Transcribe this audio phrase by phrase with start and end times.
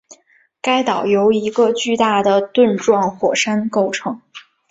[0.63, 4.19] 该岛由一个巨大的盾状火山构成